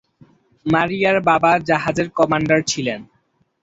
মারিয়ার 0.65 1.17
বাবা 1.21 1.51
জাহাজের 1.67 2.07
কমান্ডার 2.17 2.59
ছিলেন। 2.67 2.99